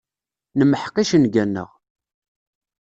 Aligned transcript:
Nemḥeq 0.59 0.95
icenga-nneɣ. 0.97 1.69